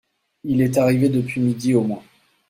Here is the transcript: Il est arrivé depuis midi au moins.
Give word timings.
Il 0.45 0.61
est 0.63 0.79
arrivé 0.79 1.09
depuis 1.09 1.41
midi 1.41 1.75
au 1.75 1.83
moins. 1.83 2.01